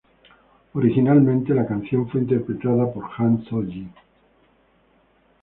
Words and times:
Originalmente, 0.73 1.53
la 1.53 1.67
canción 1.67 2.09
fue 2.09 2.21
interpretada 2.21 2.91
por 2.91 3.07
Han 3.17 3.45
Soo-ji. 3.45 3.87